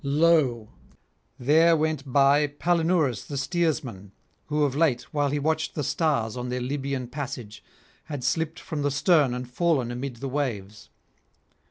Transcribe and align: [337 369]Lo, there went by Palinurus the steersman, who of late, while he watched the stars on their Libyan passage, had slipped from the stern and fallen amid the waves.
[337 0.03 0.67
369]Lo, 0.67 0.97
there 1.37 1.77
went 1.77 2.11
by 2.11 2.47
Palinurus 2.47 3.23
the 3.23 3.37
steersman, 3.37 4.11
who 4.47 4.63
of 4.63 4.73
late, 4.73 5.03
while 5.13 5.29
he 5.29 5.37
watched 5.37 5.75
the 5.75 5.83
stars 5.83 6.35
on 6.35 6.49
their 6.49 6.59
Libyan 6.59 7.07
passage, 7.07 7.63
had 8.05 8.23
slipped 8.23 8.59
from 8.59 8.81
the 8.81 8.89
stern 8.89 9.35
and 9.35 9.47
fallen 9.47 9.91
amid 9.91 10.15
the 10.15 10.27
waves. 10.27 10.89